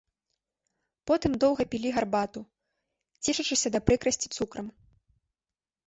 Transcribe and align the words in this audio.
Потым 1.11 1.31
доўга 1.43 1.61
пілі 1.75 1.93
гарбату, 1.99 2.39
цешачыся 3.23 3.67
да 3.79 3.87
прыкрасці 3.87 4.27
цукрам. 4.37 4.67